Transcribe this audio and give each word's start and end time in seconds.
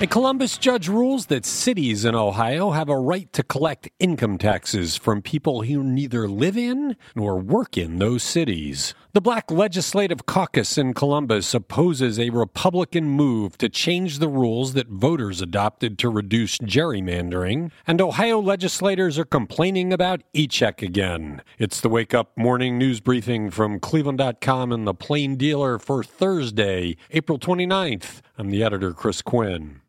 A 0.00 0.08
Columbus 0.08 0.58
judge 0.58 0.88
rules 0.88 1.26
that 1.26 1.46
cities 1.46 2.04
in 2.04 2.16
Ohio 2.16 2.72
have 2.72 2.88
a 2.88 2.98
right 2.98 3.32
to 3.32 3.44
collect 3.44 3.88
income 4.00 4.38
taxes 4.38 4.96
from 4.96 5.22
people 5.22 5.62
who 5.62 5.84
neither 5.84 6.26
live 6.26 6.58
in 6.58 6.96
nor 7.14 7.38
work 7.38 7.78
in 7.78 8.00
those 8.00 8.24
cities. 8.24 8.92
The 9.12 9.20
Black 9.20 9.52
Legislative 9.52 10.26
Caucus 10.26 10.76
in 10.76 10.94
Columbus 10.94 11.54
opposes 11.54 12.18
a 12.18 12.30
Republican 12.30 13.04
move 13.04 13.56
to 13.58 13.68
change 13.68 14.18
the 14.18 14.28
rules 14.28 14.72
that 14.72 14.88
voters 14.88 15.40
adopted 15.40 15.96
to 16.00 16.08
reduce 16.08 16.58
gerrymandering, 16.58 17.70
and 17.86 18.00
Ohio 18.00 18.40
legislators 18.40 19.16
are 19.16 19.24
complaining 19.24 19.92
about 19.92 20.22
e 20.32 20.48
check 20.48 20.82
again. 20.82 21.40
It's 21.56 21.80
the 21.80 21.88
Wake 21.88 22.12
Up 22.12 22.36
Morning 22.36 22.76
News 22.78 22.98
Briefing 22.98 23.48
from 23.48 23.78
Cleveland.com 23.78 24.72
and 24.72 24.88
the 24.88 24.92
Plain 24.92 25.36
Dealer 25.36 25.78
for 25.78 26.02
Thursday, 26.02 26.96
April 27.12 27.38
29th. 27.38 28.22
I'm 28.36 28.50
the 28.50 28.64
editor, 28.64 28.92
Chris 28.92 29.22
Quinn. 29.22 29.80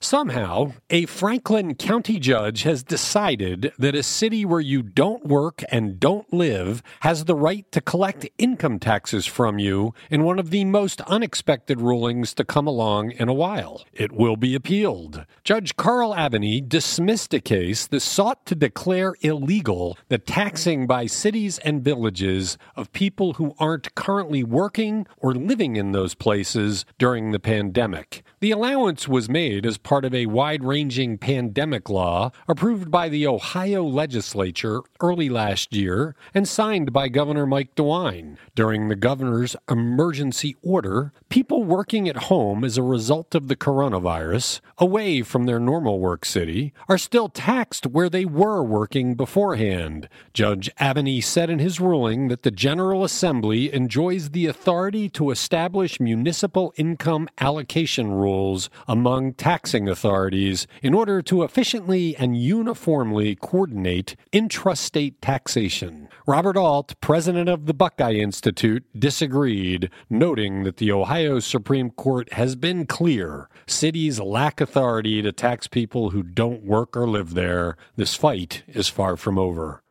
Somehow, 0.00 0.72
a 0.90 1.06
Franklin 1.06 1.74
County 1.74 2.18
judge 2.18 2.62
has 2.62 2.82
decided 2.82 3.72
that 3.78 3.94
a 3.94 4.02
city 4.02 4.44
where 4.44 4.60
you 4.60 4.82
don't 4.82 5.26
work 5.26 5.62
and 5.70 5.98
don't 5.98 6.30
live 6.32 6.82
has 7.00 7.24
the 7.24 7.34
right 7.34 7.70
to 7.72 7.80
collect 7.80 8.28
income 8.38 8.78
taxes 8.78 9.24
from 9.24 9.58
you 9.58 9.94
in 10.10 10.22
one 10.22 10.38
of 10.38 10.50
the 10.50 10.64
most 10.64 11.00
unexpected 11.02 11.80
rulings 11.80 12.34
to 12.34 12.44
come 12.44 12.66
along 12.66 13.12
in 13.12 13.28
a 13.28 13.34
while. 13.34 13.84
It 13.94 14.12
will 14.12 14.36
be 14.36 14.54
appealed. 14.54 15.24
Judge 15.44 15.76
Carl 15.76 16.14
Aveni 16.14 16.66
dismissed 16.66 17.32
a 17.32 17.40
case 17.40 17.86
that 17.86 18.00
sought 18.00 18.44
to 18.46 18.54
declare 18.54 19.14
illegal 19.22 19.96
the 20.08 20.18
taxing 20.18 20.86
by 20.86 21.06
cities 21.06 21.58
and 21.60 21.82
villages 21.82 22.58
of 22.76 22.92
people 22.92 23.34
who 23.34 23.54
aren't 23.58 23.94
currently 23.94 24.44
working 24.44 25.06
or 25.18 25.34
living 25.34 25.76
in 25.76 25.92
those 25.92 26.14
places 26.14 26.84
during 26.98 27.32
the 27.32 27.40
pandemic. 27.40 28.22
The 28.40 28.50
allowance 28.50 29.08
was 29.08 29.30
made 29.30 29.64
as 29.64 29.78
part 29.86 30.04
of 30.04 30.12
a 30.12 30.26
wide 30.26 30.64
ranging 30.64 31.16
pandemic 31.16 31.88
law 31.88 32.32
approved 32.48 32.90
by 32.90 33.08
the 33.08 33.24
Ohio 33.24 33.84
legislature 33.84 34.80
early 35.00 35.28
last 35.28 35.72
year 35.72 36.16
and 36.34 36.48
signed 36.48 36.92
by 36.92 37.06
Governor 37.06 37.46
Mike 37.46 37.72
DeWine. 37.76 38.36
During 38.56 38.88
the 38.88 38.96
governor's 38.96 39.54
emergency 39.70 40.56
order, 40.60 41.12
people 41.28 41.62
working 41.62 42.08
at 42.08 42.24
home 42.24 42.64
as 42.64 42.76
a 42.76 42.82
result 42.82 43.36
of 43.36 43.46
the 43.46 43.54
coronavirus, 43.54 44.60
away 44.76 45.22
from 45.22 45.44
their 45.44 45.60
normal 45.60 46.00
work 46.00 46.24
city, 46.24 46.72
are 46.88 46.98
still 46.98 47.28
taxed 47.28 47.86
where 47.86 48.10
they 48.10 48.24
were 48.24 48.64
working 48.64 49.14
beforehand. 49.14 50.08
Judge 50.34 50.68
Aveni 50.80 51.22
said 51.22 51.48
in 51.48 51.60
his 51.60 51.78
ruling 51.78 52.26
that 52.26 52.42
the 52.42 52.50
General 52.50 53.04
Assembly 53.04 53.72
enjoys 53.72 54.30
the 54.30 54.46
authority 54.46 55.08
to 55.10 55.30
establish 55.30 56.00
municipal 56.00 56.74
income 56.76 57.28
allocation 57.38 58.10
rules 58.10 58.68
among 58.88 59.34
taxing 59.34 59.75
taxing 59.76 59.88
authorities 59.90 60.66
in 60.82 60.94
order 60.94 61.20
to 61.20 61.42
efficiently 61.42 62.16
and 62.16 62.34
uniformly 62.34 63.36
coordinate 63.36 64.16
intrastate 64.32 65.16
taxation. 65.20 66.08
Robert 66.26 66.56
Alt, 66.56 66.94
president 67.02 67.50
of 67.50 67.66
the 67.66 67.74
Buckeye 67.74 68.14
Institute, 68.14 68.84
disagreed, 68.98 69.90
noting 70.08 70.62
that 70.64 70.78
the 70.78 70.90
Ohio 70.90 71.40
Supreme 71.40 71.90
Court 71.90 72.32
has 72.32 72.56
been 72.56 72.86
clear 72.86 73.50
cities 73.66 74.18
lack 74.18 74.62
authority 74.62 75.20
to 75.20 75.30
tax 75.30 75.66
people 75.66 76.10
who 76.10 76.22
don't 76.22 76.64
work 76.64 76.96
or 76.96 77.06
live 77.06 77.34
there. 77.34 77.76
This 77.96 78.14
fight 78.14 78.62
is 78.66 78.88
far 78.88 79.18
from 79.18 79.38
over. 79.38 79.82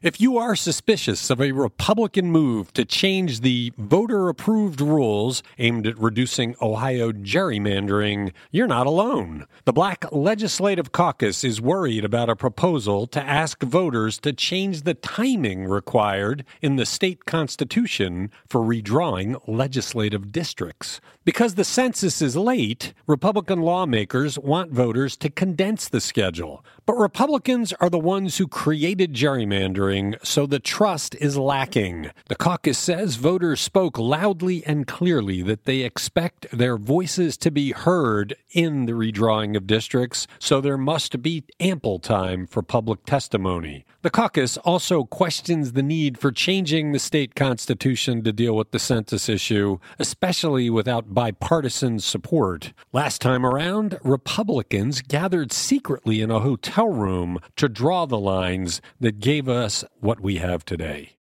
If 0.00 0.20
you 0.20 0.38
are 0.38 0.54
suspicious 0.54 1.28
of 1.28 1.40
a 1.40 1.50
Republican 1.50 2.30
move 2.30 2.72
to 2.74 2.84
change 2.84 3.40
the 3.40 3.72
voter 3.76 4.28
approved 4.28 4.80
rules 4.80 5.42
aimed 5.58 5.88
at 5.88 5.98
reducing 5.98 6.54
Ohio 6.62 7.10
gerrymandering, 7.10 8.32
you're 8.52 8.68
not 8.68 8.86
alone. 8.86 9.48
The 9.64 9.72
Black 9.72 10.04
Legislative 10.12 10.92
Caucus 10.92 11.42
is 11.42 11.60
worried 11.60 12.04
about 12.04 12.30
a 12.30 12.36
proposal 12.36 13.08
to 13.08 13.20
ask 13.20 13.60
voters 13.64 14.20
to 14.20 14.32
change 14.32 14.82
the 14.82 14.94
timing 14.94 15.64
required 15.64 16.44
in 16.62 16.76
the 16.76 16.86
state 16.86 17.24
constitution 17.24 18.30
for 18.46 18.60
redrawing 18.60 19.40
legislative 19.48 20.30
districts. 20.30 21.00
Because 21.24 21.56
the 21.56 21.64
census 21.64 22.22
is 22.22 22.36
late, 22.36 22.94
Republican 23.08 23.62
lawmakers 23.62 24.38
want 24.38 24.70
voters 24.70 25.16
to 25.16 25.28
condense 25.28 25.88
the 25.88 26.00
schedule. 26.00 26.64
But 26.86 26.94
Republicans 26.94 27.74
are 27.80 27.90
the 27.90 27.98
ones 27.98 28.38
who 28.38 28.46
created 28.46 29.12
gerrymandering 29.12 29.87
so 30.22 30.46
the 30.46 30.58
trust 30.58 31.14
is 31.16 31.36
lacking. 31.36 32.10
The 32.28 32.36
caucus 32.36 32.78
says 32.78 33.16
voters 33.16 33.60
spoke 33.60 33.98
loudly 33.98 34.64
and 34.66 34.86
clearly 34.86 35.42
that 35.42 35.64
they 35.64 35.80
expect 35.80 36.46
their 36.50 36.76
voices 36.76 37.36
to 37.38 37.50
be 37.50 37.72
heard 37.72 38.36
in 38.52 38.86
the 38.86 38.92
redrawing 38.92 39.56
of 39.56 39.66
districts, 39.66 40.26
so 40.38 40.60
there 40.60 40.78
must 40.78 41.22
be 41.22 41.44
ample 41.60 41.98
time 41.98 42.46
for 42.46 42.62
public 42.62 43.04
testimony. 43.04 43.84
The 44.08 44.12
caucus 44.12 44.56
also 44.56 45.04
questions 45.04 45.72
the 45.72 45.82
need 45.82 46.16
for 46.16 46.32
changing 46.32 46.92
the 46.92 46.98
state 46.98 47.34
constitution 47.34 48.24
to 48.24 48.32
deal 48.32 48.56
with 48.56 48.70
the 48.70 48.78
census 48.78 49.28
issue, 49.28 49.80
especially 49.98 50.70
without 50.70 51.12
bipartisan 51.12 51.98
support. 51.98 52.72
Last 52.90 53.20
time 53.20 53.44
around, 53.44 53.98
Republicans 54.02 55.02
gathered 55.02 55.52
secretly 55.52 56.22
in 56.22 56.30
a 56.30 56.40
hotel 56.40 56.88
room 56.88 57.38
to 57.56 57.68
draw 57.68 58.06
the 58.06 58.18
lines 58.18 58.80
that 58.98 59.20
gave 59.20 59.46
us 59.46 59.84
what 60.00 60.20
we 60.20 60.36
have 60.36 60.64
today. 60.64 61.17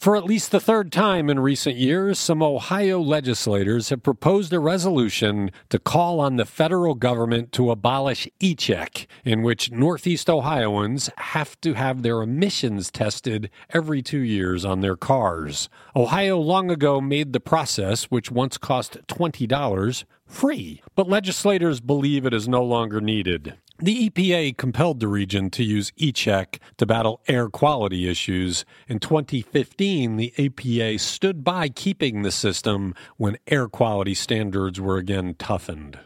For 0.00 0.16
at 0.16 0.24
least 0.24 0.50
the 0.50 0.60
third 0.60 0.92
time 0.92 1.28
in 1.28 1.40
recent 1.40 1.76
years, 1.76 2.18
some 2.18 2.42
Ohio 2.42 3.02
legislators 3.02 3.90
have 3.90 4.02
proposed 4.02 4.50
a 4.50 4.58
resolution 4.58 5.50
to 5.68 5.78
call 5.78 6.20
on 6.20 6.36
the 6.36 6.46
federal 6.46 6.94
government 6.94 7.52
to 7.52 7.70
abolish 7.70 8.26
e 8.38 8.54
check, 8.54 9.06
in 9.26 9.42
which 9.42 9.70
Northeast 9.70 10.30
Ohioans 10.30 11.10
have 11.18 11.60
to 11.60 11.74
have 11.74 12.00
their 12.02 12.22
emissions 12.22 12.90
tested 12.90 13.50
every 13.74 14.00
two 14.00 14.20
years 14.20 14.64
on 14.64 14.80
their 14.80 14.96
cars. 14.96 15.68
Ohio 15.94 16.38
long 16.38 16.70
ago 16.70 17.02
made 17.02 17.34
the 17.34 17.38
process, 17.38 18.04
which 18.04 18.30
once 18.30 18.56
cost 18.56 19.06
$20, 19.06 20.04
free, 20.24 20.82
but 20.94 21.10
legislators 21.10 21.82
believe 21.82 22.24
it 22.24 22.32
is 22.32 22.48
no 22.48 22.64
longer 22.64 23.02
needed. 23.02 23.58
The 23.82 24.10
EPA 24.10 24.58
compelled 24.58 25.00
the 25.00 25.08
region 25.08 25.48
to 25.50 25.64
use 25.64 25.90
e-check 25.96 26.60
to 26.76 26.84
battle 26.84 27.22
air 27.26 27.48
quality 27.48 28.10
issues. 28.10 28.66
In 28.88 28.98
2015, 28.98 30.16
the 30.16 30.34
EPA 30.36 31.00
stood 31.00 31.42
by 31.42 31.70
keeping 31.70 32.20
the 32.20 32.30
system 32.30 32.94
when 33.16 33.38
air 33.46 33.68
quality 33.68 34.12
standards 34.12 34.78
were 34.78 34.98
again 34.98 35.34
toughened. 35.38 35.98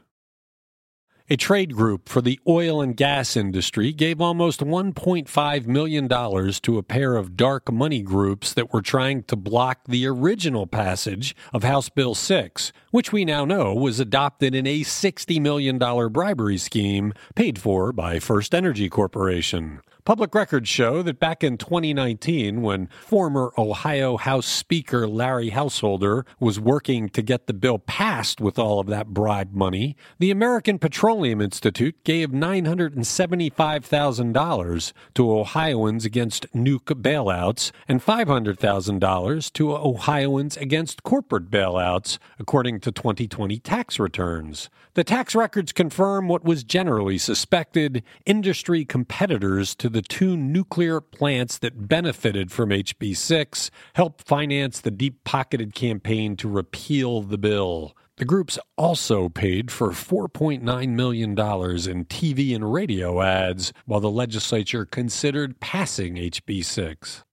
A 1.31 1.37
trade 1.37 1.73
group 1.73 2.11
for 2.11 2.21
the 2.21 2.39
oil 2.47 2.83
and 2.83 2.95
gas 2.95 3.35
industry 3.35 3.95
gave 3.95 4.21
almost 4.21 4.61
$1.5 4.61 5.67
million 5.67 6.07
to 6.07 6.77
a 6.77 6.83
pair 6.83 7.17
of 7.17 7.35
dark 7.35 7.73
money 7.73 8.03
groups 8.03 8.53
that 8.53 8.75
were 8.75 8.83
trying 8.83 9.23
to 9.23 9.35
block 9.35 9.79
the 9.89 10.07
original 10.07 10.67
passage 10.67 11.35
of 11.55 11.65
House 11.65 11.89
Bill 11.89 12.15
6, 12.15 12.75
which 12.91 13.11
we 13.11 13.25
now 13.25 13.47
know 13.47 13.73
was 13.73 14.01
adopted 14.01 14.55
in 14.55 14.67
a 14.67 14.81
$60 14.81 15.41
million 15.41 15.79
bribery 15.79 16.59
scheme 16.59 17.15
paid 17.35 17.59
for 17.59 17.91
by 17.91 18.19
First 18.19 18.55
Energy 18.55 18.91
Corporation. 18.91 19.81
Public 20.05 20.35
records 20.35 20.69
show 20.69 21.01
that 21.03 21.19
back 21.19 21.43
in 21.43 21.57
2019, 21.57 22.61
when 22.61 22.89
former 22.89 23.55
Ohio 23.57 24.19
House 24.19 24.45
Speaker 24.45 25.09
Larry 25.09 25.49
Householder 25.49 26.27
was 26.39 26.61
working 26.61 27.09
to 27.09 27.23
get 27.23 27.47
the 27.47 27.55
bill 27.55 27.79
passed 27.79 28.39
with 28.39 28.59
all 28.59 28.81
of 28.81 28.87
that 28.89 29.07
bribe 29.07 29.55
money, 29.55 29.97
the 30.19 30.31
American 30.31 30.79
Petroleum 30.79 31.14
Institute 31.23 32.03
gave 32.03 32.31
$975,000 32.31 34.93
to 35.15 35.33
Ohioans 35.33 36.05
against 36.05 36.53
nuke 36.53 37.01
bailouts 37.01 37.71
and 37.87 38.05
$500,000 38.05 39.53
to 39.53 39.77
Ohioans 39.77 40.57
against 40.57 41.03
corporate 41.03 41.51
bailouts, 41.51 42.19
according 42.39 42.81
to 42.81 42.91
2020 42.91 43.59
tax 43.61 43.99
returns. 43.99 44.71
The 44.95 45.05
tax 45.05 45.35
records 45.35 45.73
confirm 45.73 46.29
what 46.29 46.45
was 46.45 46.65
generally 46.65 47.19
suspected 47.19 48.03
industry 48.27 48.85
competitors 48.85 49.75
to 49.77 49.89
the 49.89 50.03
two 50.03 50.37
nuclear 50.37 51.01
plants 51.01 51.59
that 51.59 51.89
benefited 51.89 52.51
from 52.51 52.71
HB 52.71 53.17
6 53.17 53.71
helped 53.95 54.27
finance 54.27 54.81
the 54.81 54.91
deep 54.91 55.23
pocketed 55.25 55.75
campaign 55.75 56.37
to 56.37 56.49
repeal 56.49 57.23
the 57.23 57.39
bill. 57.39 57.95
The 58.17 58.25
groups 58.25 58.61
also 58.77 59.29
paid 59.29 59.73
for 59.73 59.91
$4.9 59.91 60.63
million 60.91 61.31
in 61.31 61.35
TV 61.37 62.55
and 62.55 62.73
radio 62.73 63.21
ads 63.21 63.73
while 63.87 63.99
the 63.99 64.11
legislature 64.11 64.85
considered 64.87 65.59
passing 65.59 66.15
HB 66.15 66.65
6. 66.65 67.25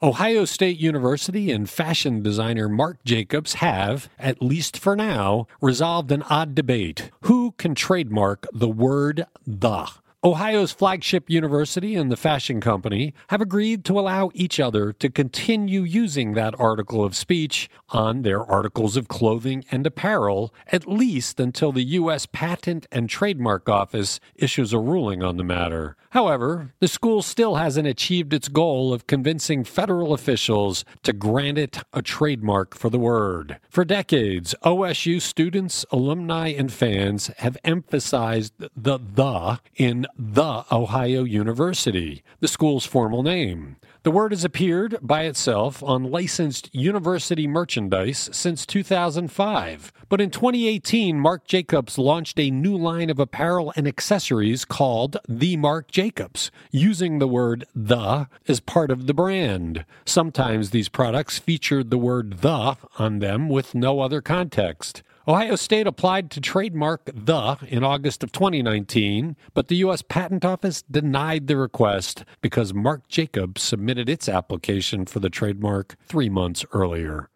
Ohio 0.00 0.44
State 0.44 0.78
University 0.78 1.50
and 1.50 1.68
fashion 1.68 2.22
designer 2.22 2.68
Marc 2.68 3.02
Jacobs 3.04 3.54
have, 3.54 4.08
at 4.16 4.40
least 4.40 4.76
for 4.76 4.94
now, 4.94 5.48
resolved 5.60 6.12
an 6.12 6.22
odd 6.24 6.54
debate. 6.54 7.10
Who 7.22 7.52
can 7.52 7.74
trademark 7.74 8.46
the 8.52 8.68
word 8.68 9.26
the? 9.44 9.90
Ohio's 10.24 10.72
flagship 10.72 11.28
university 11.28 11.94
and 11.94 12.10
the 12.10 12.16
fashion 12.16 12.58
company 12.58 13.12
have 13.28 13.42
agreed 13.42 13.84
to 13.84 14.00
allow 14.00 14.30
each 14.32 14.58
other 14.58 14.90
to 14.94 15.10
continue 15.10 15.82
using 15.82 16.32
that 16.32 16.58
article 16.58 17.04
of 17.04 17.14
speech 17.14 17.68
on 17.90 18.22
their 18.22 18.42
articles 18.42 18.96
of 18.96 19.06
clothing 19.06 19.66
and 19.70 19.86
apparel, 19.86 20.54
at 20.72 20.88
least 20.88 21.38
until 21.38 21.72
the 21.72 21.82
U.S. 21.82 22.24
Patent 22.24 22.86
and 22.90 23.10
Trademark 23.10 23.68
Office 23.68 24.18
issues 24.34 24.72
a 24.72 24.78
ruling 24.78 25.22
on 25.22 25.36
the 25.36 25.44
matter. 25.44 25.94
However, 26.14 26.72
the 26.80 26.88
school 26.88 27.20
still 27.20 27.56
hasn't 27.56 27.88
achieved 27.88 28.32
its 28.32 28.48
goal 28.48 28.94
of 28.94 29.06
convincing 29.06 29.62
federal 29.62 30.14
officials 30.14 30.86
to 31.02 31.12
grant 31.12 31.58
it 31.58 31.80
a 31.92 32.00
trademark 32.00 32.74
for 32.74 32.88
the 32.88 32.98
word. 32.98 33.58
For 33.68 33.84
decades, 33.84 34.54
OSU 34.64 35.20
students, 35.20 35.84
alumni, 35.90 36.48
and 36.48 36.72
fans 36.72 37.30
have 37.38 37.58
emphasized 37.62 38.54
the 38.58 38.98
the 38.98 39.58
in 39.74 40.06
the 40.16 40.64
Ohio 40.70 41.24
University, 41.24 42.22
the 42.40 42.48
school's 42.48 42.86
formal 42.86 43.22
name. 43.22 43.76
The 44.04 44.10
word 44.10 44.32
has 44.32 44.44
appeared 44.44 44.98
by 45.00 45.22
itself 45.22 45.82
on 45.82 46.10
licensed 46.10 46.68
university 46.74 47.46
merchandise 47.46 48.28
since 48.32 48.66
2005. 48.66 49.92
But 50.08 50.20
in 50.20 50.30
2018, 50.30 51.18
Marc 51.18 51.46
Jacobs 51.46 51.96
launched 51.96 52.38
a 52.38 52.50
new 52.50 52.76
line 52.76 53.08
of 53.08 53.18
apparel 53.18 53.72
and 53.76 53.88
accessories 53.88 54.64
called 54.64 55.16
The 55.26 55.56
Marc 55.56 55.90
Jacobs, 55.90 56.50
using 56.70 57.18
the 57.18 57.26
word 57.26 57.64
the 57.74 58.28
as 58.46 58.60
part 58.60 58.90
of 58.90 59.06
the 59.06 59.14
brand. 59.14 59.86
Sometimes 60.04 60.70
these 60.70 60.90
products 60.90 61.38
featured 61.38 61.90
the 61.90 61.98
word 61.98 62.40
the 62.42 62.76
on 62.98 63.20
them 63.20 63.48
with 63.48 63.74
no 63.74 64.00
other 64.00 64.20
context. 64.20 65.02
Ohio 65.26 65.56
State 65.56 65.86
applied 65.86 66.30
to 66.30 66.40
trademark 66.40 67.08
the 67.14 67.56
in 67.68 67.82
August 67.82 68.22
of 68.22 68.30
2019, 68.30 69.36
but 69.54 69.68
the 69.68 69.76
U.S. 69.76 70.02
Patent 70.02 70.44
Office 70.44 70.82
denied 70.82 71.46
the 71.46 71.56
request 71.56 72.24
because 72.42 72.74
Marc 72.74 73.08
Jacobs 73.08 73.62
submitted 73.62 74.10
its 74.10 74.28
application 74.28 75.06
for 75.06 75.20
the 75.20 75.30
trademark 75.30 75.96
three 76.06 76.28
months 76.28 76.66
earlier. 76.72 77.30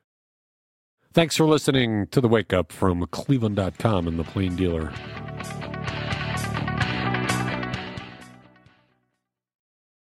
Thanks 1.15 1.35
for 1.35 1.47
listening 1.47 2.09
to 2.09 2.21
the 2.21 2.29
Wake 2.29 2.53
Up 2.53 2.73
from 2.73 3.07
Cleveland.com 3.07 4.07
and 4.07 4.19
the 4.19 4.25
Plain 4.25 4.55
Dealer. 4.55 4.93